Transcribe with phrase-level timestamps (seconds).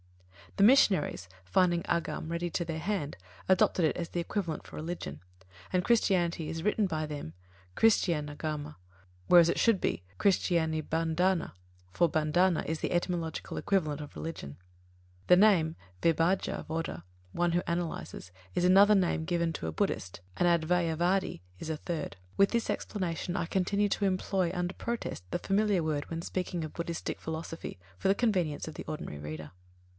[0.57, 3.15] The missionaries, finding Āgama ready to their hand,
[3.47, 5.21] adopted it as the equivalent for "religion";
[5.71, 7.33] and Christianity is written by them
[7.77, 8.75] Christianāgama,
[9.27, 11.53] whereas it should be Christianibandhana,
[11.93, 14.57] for bandhana is the etymological equivalent for "religion".
[15.27, 20.47] The name Vibhajja vāda one who analyses is another name given to a Buddhist, and
[20.49, 22.17] Advayavādī is a third.
[22.35, 26.73] With this explanation, I continue to employ under protest the familiar word when speaking of
[26.73, 29.51] Buddhistic philosophy, for the convenience of the ordinary reader.